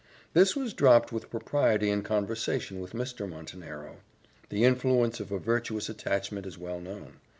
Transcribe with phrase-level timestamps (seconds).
[0.33, 3.29] This was dropped with propriety in conversation with Mr.
[3.29, 3.97] Montenero.
[4.49, 7.19] The influence of a virtuous attachment is well known.